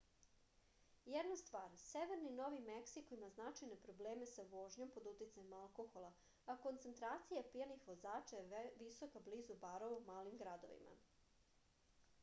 jedna 1.15 1.33
stvar 1.41 1.75
severni 1.81 2.31
novi 2.39 2.61
meksiko 2.69 3.13
ima 3.17 3.29
značajne 3.35 3.77
probleme 3.83 4.29
sa 4.31 4.45
vožnjom 4.55 4.89
pod 4.95 5.09
uticajem 5.13 5.53
alkohola 5.59 6.09
a 6.55 6.57
koncentracija 6.65 7.45
pijanih 7.53 7.87
vozača 7.93 8.41
je 8.55 8.65
visoka 8.81 9.25
blizu 9.31 9.59
barova 9.67 10.01
u 10.01 10.03
malim 10.11 10.41
gradovima 10.45 10.97